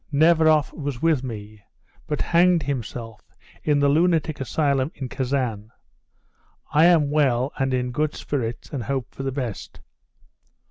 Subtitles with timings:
[0.11, 1.61] Neveroff was with me,
[2.07, 3.21] but hanged himself
[3.63, 5.69] in the lunatic asylum in Kasan.
[6.73, 9.79] I am well and in good spirits and hope for the best."